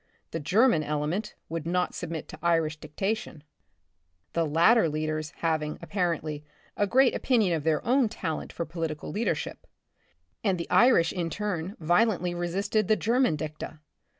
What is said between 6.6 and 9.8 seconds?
a great opinion of their own talent for political leadership—